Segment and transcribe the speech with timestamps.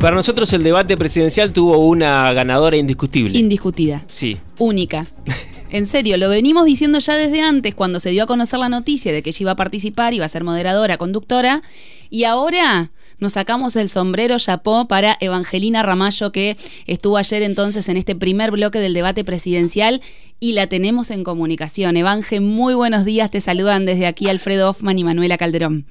[0.00, 3.38] para nosotros el debate presidencial tuvo una ganadora indiscutible.
[3.38, 4.02] Indiscutida.
[4.08, 4.38] Sí.
[4.58, 5.06] Única.
[5.72, 9.12] En serio, lo venimos diciendo ya desde antes, cuando se dio a conocer la noticia
[9.12, 11.62] de que ella iba a participar, iba a ser moderadora, conductora,
[12.10, 12.90] y ahora
[13.20, 16.56] nos sacamos el sombrero chapó para Evangelina Ramallo, que
[16.88, 20.02] estuvo ayer entonces en este primer bloque del debate presidencial
[20.40, 21.96] y la tenemos en comunicación.
[21.96, 25.86] Evangel, muy buenos días, te saludan desde aquí Alfredo Hoffman y Manuela Calderón.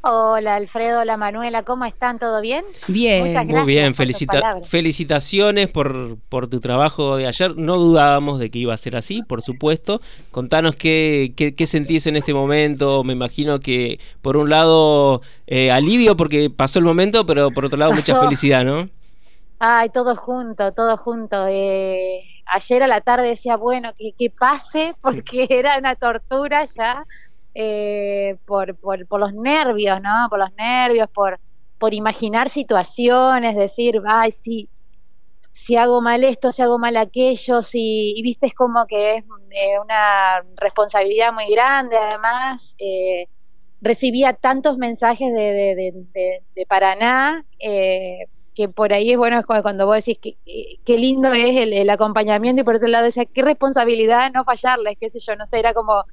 [0.00, 2.20] Hola Alfredo, hola Manuela, ¿cómo están?
[2.20, 2.64] ¿Todo bien?
[2.86, 7.56] Bien, muy bien, felicitaciones por, por tu trabajo de ayer.
[7.56, 10.00] No dudábamos de que iba a ser así, por supuesto.
[10.30, 13.02] Contanos qué, qué, sentís en este momento.
[13.02, 17.76] Me imagino que por un lado eh, alivio porque pasó el momento, pero por otro
[17.76, 18.88] lado mucha felicidad, ¿no?
[19.58, 21.48] Ay, todo junto, todo junto.
[21.48, 27.04] Eh, ayer a la tarde decía, bueno, que, que pase porque era una tortura ya
[27.60, 30.28] eh, por, por, por, los nervios, ¿no?
[30.30, 31.40] Por los nervios, por,
[31.76, 34.68] por imaginar situaciones, decir, ay, sí,
[35.50, 39.24] si hago mal esto, si hago mal aquello, si, y viste, es como que es
[39.50, 43.26] eh, una responsabilidad muy grande, además, eh,
[43.80, 45.94] recibía tantos mensajes de,
[46.54, 50.36] de, Paraná, eh, que por ahí es bueno cuando vos decís que,
[50.84, 54.96] qué lindo es el, el, acompañamiento y por otro lado decía, qué responsabilidad no fallarles,
[55.00, 56.04] qué sé yo, no sé, era como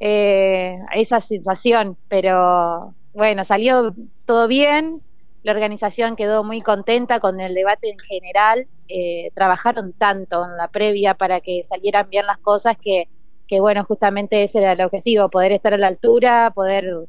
[0.00, 3.92] eh, esa sensación, pero bueno, salió
[4.24, 5.02] todo bien,
[5.42, 10.68] la organización quedó muy contenta con el debate en general, eh, trabajaron tanto en la
[10.68, 13.08] previa para que salieran bien las cosas que,
[13.46, 17.08] que bueno, justamente ese era el objetivo, poder estar a la altura, poder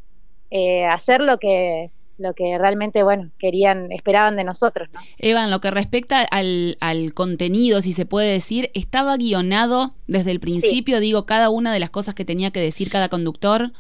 [0.49, 4.89] eh, hacer lo que lo que realmente, bueno, querían, esperaban de nosotros.
[4.93, 4.99] ¿no?
[5.17, 10.39] Evan, lo que respecta al, al, contenido, si se puede decir, ¿estaba guionado desde el
[10.39, 13.71] principio, digo, cada una de las cosas que tenía que decir cada conductor?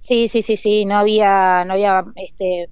[0.00, 2.68] Sí, sí, sí, sí, no había, no había, este,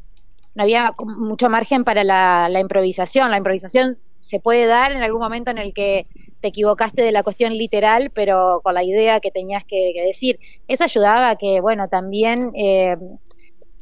[0.54, 3.30] no había mucho margen para la, la improvisación.
[3.30, 6.06] La improvisación se puede dar en algún momento en el que
[6.40, 10.38] te equivocaste de la cuestión literal, pero con la idea que tenías que, que decir.
[10.69, 12.97] Eso ayudaba a que, bueno, también eh,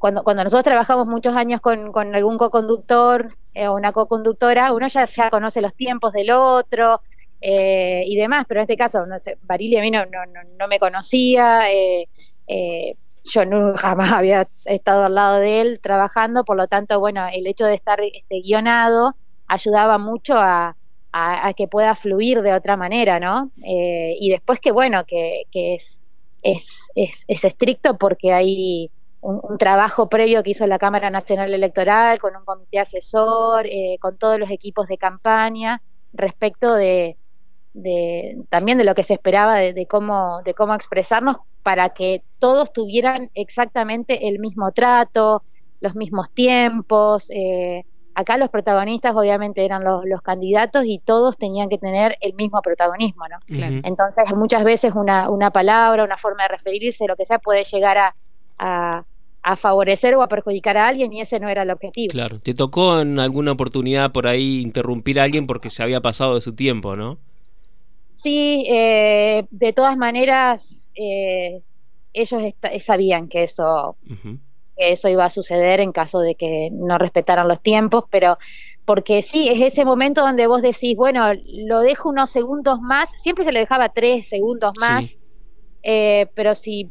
[0.03, 5.31] cuando, cuando nosotros trabajamos muchos años con, algún co-conductor eh, o una co-conductora, uno ya,
[5.31, 7.03] conoce los tiempos del otro
[7.41, 10.19] eh, y demás, pero en este caso, no sé, Barili a mí no, no,
[10.59, 12.09] no me conocía, eh,
[13.23, 17.47] yo no, jamás había estado al lado de él trabajando, por lo tanto, bueno, el
[17.47, 19.15] hecho de estar este, guionado
[19.47, 20.75] ayudaba mucho a,
[21.57, 23.53] que pueda fluir de otra manera, ¿no?
[23.57, 26.01] y después que, bueno, que, es,
[26.43, 26.91] es,
[27.29, 28.91] es estricto porque hay
[29.23, 34.19] un, trabajo previo que hizo la Cámara Nacional Electoral con un comité asesor, eh, con
[34.19, 35.81] todos los equipos de campaña,
[36.13, 37.17] respecto de,
[37.73, 42.73] de también de lo que se esperaba de, cómo, de cómo expresarnos para que todos
[42.73, 45.45] tuvieran exactamente el mismo trato,
[45.81, 47.31] los mismos tiempos.
[47.31, 47.85] Eh,
[48.15, 52.61] acá los protagonistas obviamente eran los, los, candidatos y todos tenían que tener el mismo
[52.61, 53.39] protagonismo, ¿no?
[53.49, 57.97] Entonces muchas veces una, una palabra, una forma de referirse, lo que sea, puede llegar
[57.99, 58.17] a,
[58.59, 59.05] a,
[59.43, 62.13] a favorecer o a perjudicar a alguien y ese no era el objetivo.
[62.13, 66.37] Claro, te tocó en alguna oportunidad por ahí interrumpir a alguien porque se había pasado
[66.37, 67.19] de su tiempo, ¿no?
[68.15, 71.61] Sí, eh, de todas maneras eh,
[72.13, 72.43] ellos
[72.79, 73.97] sabían que eso,
[74.77, 78.39] que eso iba a suceder en caso de que no respetaran los tiempos, pero
[78.85, 83.45] porque sí, es ese momento donde vos decís, bueno, lo dejo unos segundos más, siempre
[83.45, 85.19] se le dejaba tres segundos más,
[85.83, 86.91] eh, pero si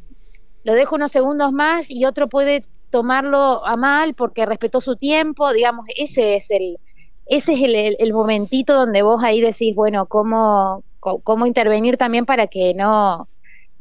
[0.64, 5.52] lo dejo unos segundos más y otro puede tomarlo a mal porque respetó su tiempo,
[5.54, 6.78] digamos, ese es el,
[7.26, 12.48] ese es el, el, momentito donde vos ahí decís, bueno, cómo, cómo intervenir también para
[12.48, 13.30] que no,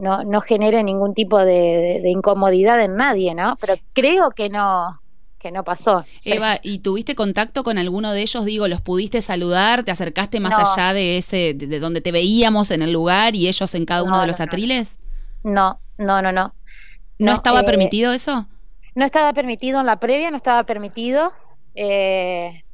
[0.01, 3.57] no, no genere ningún tipo de, incomodidad en nadie, ¿no?
[3.61, 5.01] Pero creo que no,
[5.39, 6.05] que no pasó.
[6.25, 8.45] Eva, ¿y tuviste contacto con alguno de ellos?
[8.45, 9.85] Digo, ¿los pudiste saludar?
[9.85, 13.75] ¿Te acercaste más allá de ese, de, donde te veíamos en el lugar y ellos
[13.75, 14.99] en cada uno de los atriles?
[15.43, 16.55] No, no, no, no.
[17.20, 18.47] ¿No, estaba eh, permitido eso?
[18.94, 21.32] No estaba permitido en la previa, no estaba permitido.
[21.75, 22.64] Eh,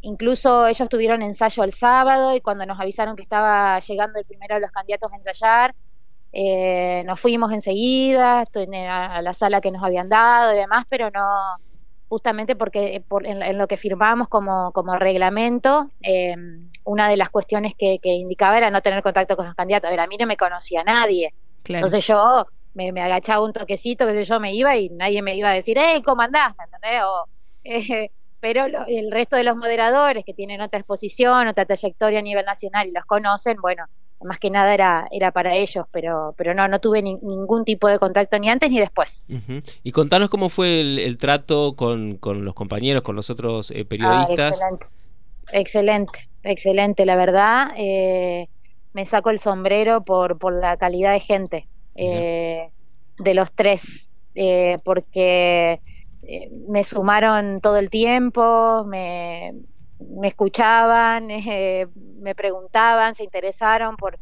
[0.00, 4.56] incluso ellos tuvieron ensayo el sábado y cuando nos avisaron que estaba llegando el primero
[4.56, 5.74] de los candidatos a ensayar,
[6.32, 11.22] eh, nos fuimos enseguida a la sala que nos habían dado y demás, pero no,
[12.08, 15.90] justamente porque en, lo que firmamos como, como reglamento,
[16.82, 19.88] una de las cuestiones que, indicaba era no tener contacto con los candidatos.
[19.88, 21.32] A ver, a mí no me conocía nadie.
[21.68, 25.50] Entonces yo me, me, agachaba un toquecito, que yo me iba y nadie me iba
[25.50, 26.54] a decir, hey, ¿cómo andás?
[26.58, 27.02] ¿Me entendés?
[27.04, 27.28] O,
[27.64, 28.10] eh,
[28.40, 32.86] pero el resto de los moderadores que tienen otra exposición, otra trayectoria a nivel nacional
[32.86, 33.86] y los conocen, bueno,
[34.22, 37.98] más que nada era, era para ellos, pero, pero no, no tuve ningún tipo de
[37.98, 39.24] contacto ni antes ni después.
[39.82, 44.60] Y contanos cómo fue el, trato con, con, los compañeros, con los otros eh, periodistas.
[44.60, 44.86] excelente.
[45.52, 47.68] excelente, excelente, la verdad.
[47.76, 48.48] Eh,
[48.92, 52.70] me saco el sombrero por, por la calidad de gente eh,
[53.18, 54.10] de los tres,
[54.84, 55.80] porque
[56.68, 59.52] me sumaron todo el tiempo, me,
[60.10, 64.18] me escuchaban, eh, me preguntaban, se interesaron por,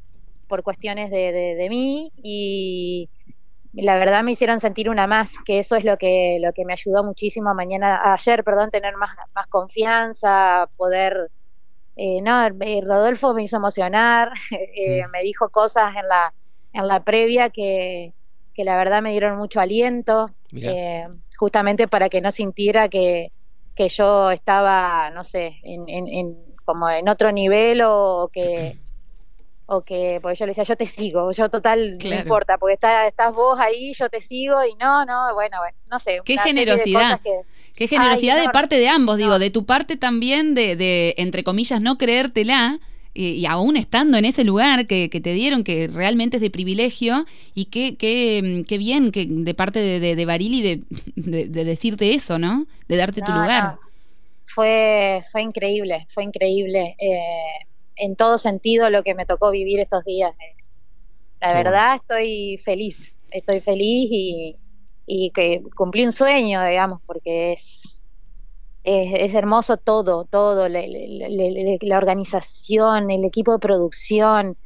[0.48, 3.08] por cuestiones de, de, mí y
[3.72, 6.74] la verdad me hicieron sentir una más, que eso es lo que, lo que me
[6.74, 11.30] ayudó muchísimo mañana, ayer, perdón, tener más, más confianza, poder...
[11.94, 15.10] Eh, no, eh, Rodolfo me hizo emocionar, mm.
[15.10, 16.32] me dijo cosas en la,
[16.72, 18.12] en la previa que,
[18.54, 20.30] que la verdad me dieron mucho aliento,
[21.36, 23.30] justamente para que no sintiera que,
[23.74, 28.76] que yo estaba, no sé, en, en, como en otro nivel o que
[29.66, 33.06] o que porque yo le decía yo te sigo yo total no importa porque está,
[33.06, 35.58] estás vos ahí yo te sigo y no no bueno,
[35.88, 37.20] no sé qué generosidad
[37.74, 41.80] qué generosidad de parte de ambos digo de tu parte también de, de entre comillas
[41.80, 42.80] no creértela
[43.14, 47.24] y aún estando en ese lugar que, te dieron, que realmente es de privilegio,
[47.54, 50.82] y qué, qué, qué bien que de parte de, de, Barili de,
[51.16, 52.66] de, decirte eso, ¿no?
[52.88, 53.76] De darte tu lugar.
[54.46, 57.66] Fue, fue increíble, fue increíble eh,
[57.96, 60.32] en todo sentido lo que me tocó vivir estos días.
[61.40, 64.56] La verdad estoy feliz, estoy feliz y,
[65.06, 67.81] y que cumplí un sueño, digamos, porque es
[68.84, 74.56] es, hermoso todo, todo, la, organización, el equipo de producción,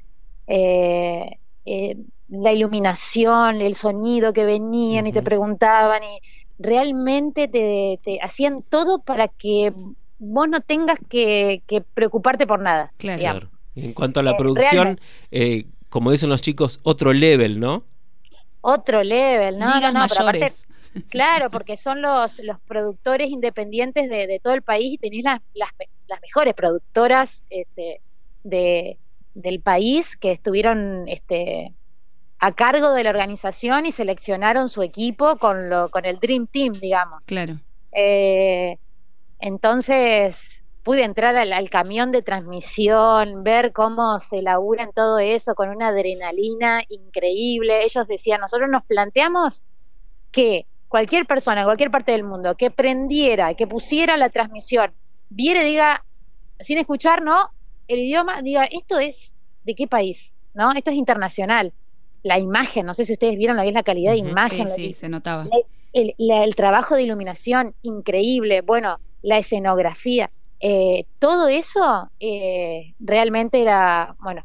[0.47, 1.97] eh, eh,
[2.29, 6.19] la iluminación, el sonido que venían y te preguntaban y
[6.59, 9.73] realmente te, hacían todo para que
[10.19, 11.63] vos no tengas que,
[11.95, 12.93] preocuparte por nada.
[12.97, 13.51] Claro.
[13.75, 14.99] En cuanto a la eh, producción,
[15.91, 17.85] como dicen los chicos, otro level, ¿no?
[18.61, 19.81] Otro level, ¿no?
[19.81, 20.07] no, no,
[21.09, 26.21] claro, porque son los, los productores independientes de, todo el país y tenéis las, las,
[26.21, 28.01] mejores productoras este,
[28.43, 28.99] de,
[29.35, 31.73] del país que estuvieron este,
[32.39, 36.73] a cargo de la organización y seleccionaron su equipo con, lo, con el Dream Team,
[36.75, 37.23] digamos.
[37.27, 37.59] Claro.
[37.93, 38.79] Eh,
[39.39, 40.56] entonces,
[40.87, 45.89] pude entrar al, camión de transmisión, ver cómo se labura en todo eso con una
[45.89, 47.83] adrenalina increíble.
[47.83, 49.65] Ellos decían, nosotros nos planteamos
[50.31, 54.93] que cualquier persona en cualquier parte del mundo que prendiera, que pusiera la transmisión,
[55.29, 56.05] viera diga,
[56.61, 57.51] sin escuchar, ¿no?
[57.89, 59.35] El idioma, diga, esto es
[59.65, 60.71] de qué país, ¿no?
[60.71, 61.73] Esto es internacional.
[62.23, 64.69] La imagen, no sé si ustedes vieron lo que es la calidad de imagen.
[64.69, 65.49] Sí, sí, se notaba.
[65.93, 68.61] El, el, trabajo de iluminación, increíble.
[68.61, 70.31] Bueno, la escenografía.
[70.61, 74.45] Eh, todo eso eh, realmente era, bueno,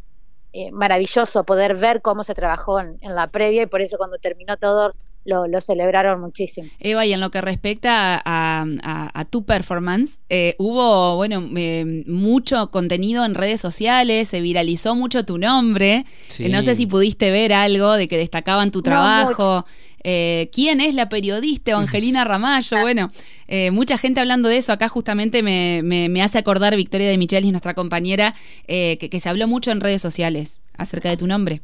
[0.53, 4.57] eh, maravilloso poder ver cómo se trabajó en, la previa y por eso cuando terminó
[4.57, 4.93] todo
[5.23, 6.67] lo, celebraron muchísimo.
[6.79, 10.19] Eva, y en lo que respecta a, tu performance,
[10.57, 11.41] hubo, bueno,
[12.07, 16.05] mucho contenido en redes sociales, se viralizó mucho tu nombre.
[16.39, 19.63] no sé si pudiste ver algo de que destacaban tu trabajo.
[20.03, 22.79] Eh, ¿Quién es la periodista Evangelina Ramallo?
[22.81, 23.09] Bueno,
[23.47, 24.71] eh, mucha gente hablando de eso.
[24.73, 28.33] Acá justamente me, me, hace acordar Victoria de Michelis, nuestra compañera,
[28.67, 31.61] eh, que, se habló mucho en redes sociales acerca de tu nombre.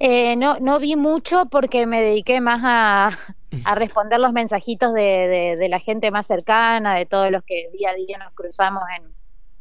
[0.00, 3.18] no, no vi mucho porque me dediqué más a,
[3.64, 7.90] a responder los mensajitos de, de, la gente más cercana, de todos los que día
[7.90, 9.12] a día nos cruzamos en,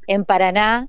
[0.08, 0.88] en Paraná.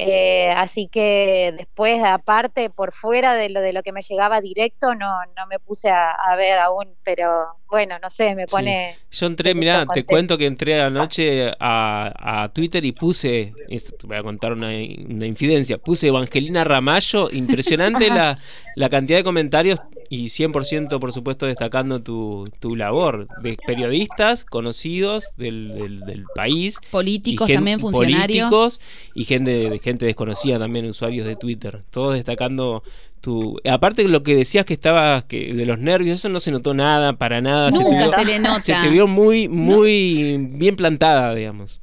[0.00, 4.94] Eh, así que después, aparte, por fuera de lo de lo que me llegaba directo,
[4.94, 8.96] no, no me puse a, ver aún, pero bueno, no sé, me pone...
[9.10, 14.16] Yo entré, mira, te cuento que entré anoche a, a Twitter y puse, te voy
[14.16, 18.38] a contar una, una infidencia, puse Evangelina Ramallo, impresionante la,
[18.74, 25.30] la cantidad de comentarios y 100% por supuesto destacando tu, tu labor de periodistas conocidos
[25.36, 26.78] del, del, país.
[26.90, 28.50] Políticos también, funcionarios.
[28.50, 28.80] Políticos
[29.14, 31.82] y gente, gente desconocida también, usuarios de Twitter.
[31.90, 32.82] Todos destacando
[33.20, 33.58] tu...
[33.68, 36.74] Aparte de lo que decías que estaba que de los nervios, eso no se notó
[36.74, 37.70] nada, para nada.
[37.70, 38.60] Nunca se, le nota.
[38.60, 41.82] Se te vio muy, muy bien plantada, digamos.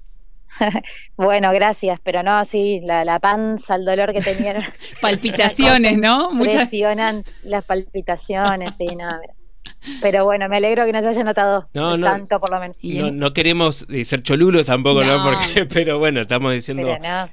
[1.18, 4.64] bueno, gracias, pero no, sí, la, la panza, el dolor que tenían.
[5.02, 6.32] palpitaciones, ¿no?
[6.32, 6.70] Muchas.
[7.44, 9.10] las palpitaciones, sí, no,
[10.02, 12.78] pero bueno, me alegro que nos haya notado tanto por lo menos.
[12.82, 15.24] No, no queremos eh, ser cholulos tampoco, ¿no?
[15.24, 16.88] Porque, pero bueno, estamos diciendo.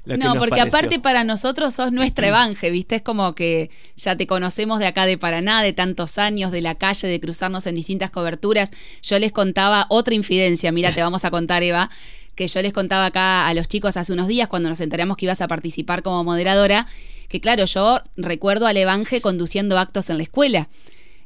[0.05, 2.95] no, porque aparte para nosotros sos nuestra evangel, ¿viste?
[2.95, 6.75] Es como que ya te conocemos de acá de Paraná, de tantos años, de la
[6.75, 8.71] calle, de cruzarnos en distintas coberturas.
[9.01, 11.89] Yo les contaba otra infidencia, mira, te vamos a contar, Eva
[12.35, 15.25] que yo les contaba acá a los chicos hace unos días cuando nos enteramos que
[15.25, 16.87] ibas a participar como moderadora,
[17.29, 20.69] que claro, yo recuerdo al Evanje conduciendo actos en la escuela.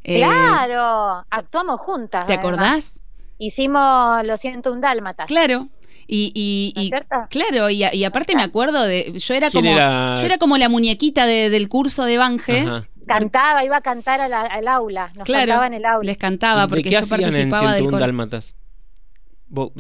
[0.08, 2.26] Eh, claro, actuamos juntas.
[2.26, 3.02] ¿Te acordás?
[3.38, 5.26] Hicimos Lo siento un dálmata.
[5.26, 5.68] Claro,
[6.08, 6.32] y,
[6.74, 6.90] y,
[7.30, 9.12] claro, y, aparte me acuerdo de.
[9.20, 9.70] Yo era como.
[9.70, 12.66] Yo era como la muñequita del curso de Banje.
[13.06, 15.12] Cantaba, iba a cantar al aula.
[15.16, 16.06] Nos cantaba en el aula.
[16.06, 18.56] Les cantaba porque yo participaba en del Dálmatas?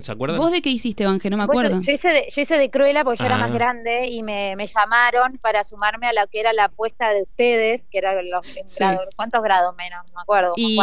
[0.01, 0.39] ¿Se acuerdan?
[0.39, 1.29] ¿Vos de qué hiciste, Banje?
[1.29, 1.81] No me acuerdo.
[1.81, 3.53] yo, hice de, yo hice de Cruela porque yo era más ah.
[3.53, 7.97] grande y me, llamaron para sumarme a la que era la apuesta de ustedes, que
[7.97, 8.45] era los
[8.79, 9.07] grados.
[9.15, 10.05] ¿Cuántos grados menos?
[10.07, 10.53] No me acuerdo.
[10.55, 10.79] Y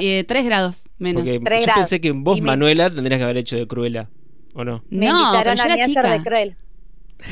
[0.00, 1.24] eh, tres grados menos.
[1.24, 1.40] yo
[1.74, 4.08] pensé que vos, Manuela, tendrías que haber hecho de Cruela.
[4.54, 4.82] ¿O no?
[4.88, 6.10] Me no, pero yo era chica.
[6.12, 6.56] De Cruel.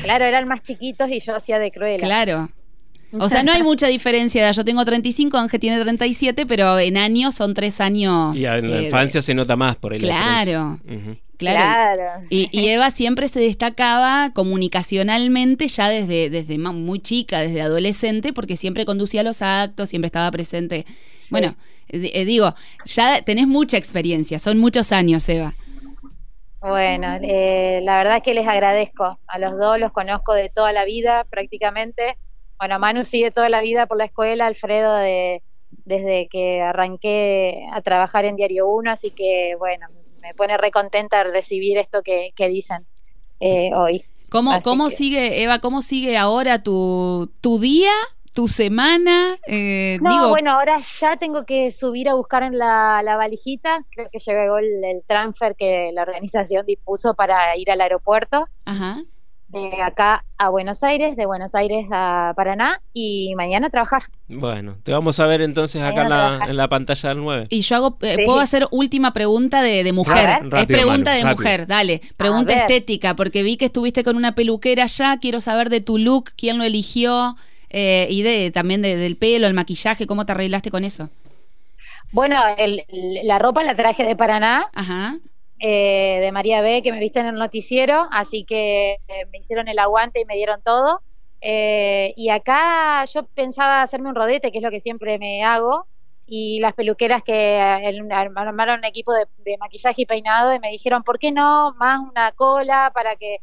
[0.03, 2.05] Claro, eran más chiquitos y yo hacía de Cruella.
[2.05, 2.49] Claro.
[3.19, 4.51] O sea, no hay mucha diferencia.
[4.51, 8.35] Yo tengo 35, Ángel tiene 37, pero en años son tres años.
[8.35, 10.79] Y en la eh, infancia se nota más por el Claro.
[11.37, 12.25] Claro.
[12.29, 18.85] Y, Eva siempre se destacaba comunicacionalmente ya desde, desde muy chica, desde adolescente, porque siempre
[18.85, 20.85] conducía los actos, siempre estaba presente.
[21.29, 21.55] Bueno,
[21.89, 22.53] eh, digo,
[22.85, 25.53] ya tenés mucha experiencia, son muchos años, Eva.
[26.61, 29.19] Bueno, eh, la verdad es que les agradezco.
[29.27, 32.17] A los dos los conozco de toda la vida prácticamente.
[32.57, 35.41] Bueno, Manu sigue toda la vida por la escuela, Alfredo de,
[35.85, 39.87] desde que arranqué a trabajar en Diario 1, así que bueno,
[40.21, 42.85] me pone recontenta recibir esto que, dicen
[43.39, 44.03] eh, hoy.
[44.29, 47.91] ¿Cómo, cómo sigue, Eva, cómo sigue ahora tu, tu día
[48.33, 49.37] tu semana?
[49.47, 53.85] Eh, no, bueno, ahora ya tengo que subir a buscar en la, valijita.
[53.91, 58.47] Creo que llegó el, el, transfer que la organización dispuso para ir al aeropuerto.
[58.65, 59.03] Ajá.
[59.47, 64.03] De acá a Buenos Aires, de Buenos Aires a Paraná y mañana a trabajar.
[64.27, 66.01] Bueno, te vamos a ver entonces acá
[66.47, 67.47] en la, pantalla del 9.
[67.49, 70.41] Y yo hago, eh, puedo hacer última pregunta de, mujer.
[70.57, 72.01] es pregunta de mujer, dale.
[72.17, 75.17] Pregunta estética, porque vi que estuviste con una peluquera ya.
[75.17, 77.35] Quiero saber de tu look, quién lo eligió.
[77.69, 81.09] Eh, y de también del pelo, el maquillaje, ¿cómo te arreglaste con eso?
[82.11, 82.37] Bueno,
[83.23, 84.69] la ropa la traje de Paraná,
[85.67, 89.67] eh, de María B, que me viste en el noticiero, así que eh, me hicieron
[89.67, 91.01] el aguante y me dieron todo.
[91.41, 95.87] y acá yo pensaba hacerme un rodete, que es lo que siempre me hago,
[96.27, 101.03] y las peluqueras que armaron un equipo de, de maquillaje y peinado y me dijeron,
[101.03, 103.41] ¿por qué no más una cola para que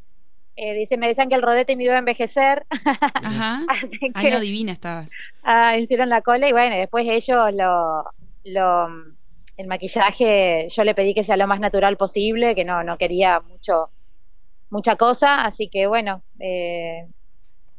[0.54, 2.66] eh, dice, me decían que el rodete me iba a envejecer.
[3.14, 3.62] Ajá.
[3.68, 5.10] Así que, no, divina estabas.
[5.42, 8.04] Ah, hicieron la cola y bueno, después ellos lo,
[8.44, 8.88] lo,
[9.62, 13.40] el maquillaje, yo le pedí que sea lo más natural posible, que no, no quería
[13.40, 13.90] mucho,
[14.70, 17.06] mucha cosa, así que bueno, eh,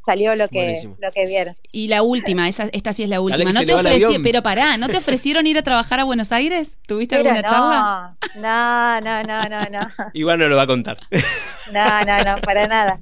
[0.05, 1.55] salió lo que, lo que vieron.
[1.71, 3.51] Y la última, esa, esta sí es la última.
[3.51, 6.79] ¿No te ofrecieron, pero pará, ¿no te ofrecieron ir a trabajar a Buenos Aires?
[6.87, 8.15] ¿Tuviste alguna charla?
[8.35, 9.87] No, no, no, no, no.
[10.13, 10.99] Igual no lo va a contar.
[11.71, 12.99] No, no, no, para nada.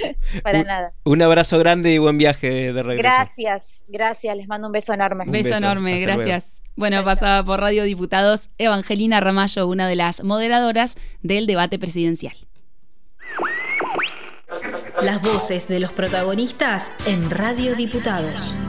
[0.42, 0.92] Para nada.
[1.04, 3.16] Un abrazo grande y buen viaje de regreso.
[3.16, 5.24] Gracias, gracias, les mando un beso enorme.
[5.24, 6.61] Un beso, enorme, gracias.
[6.74, 12.34] Bueno, pasaba por Radio Diputados Evangelina Ramallo, una de las moderadoras del debate presidencial.
[15.02, 18.61] Las voces de los protagonistas en Radio Diputados.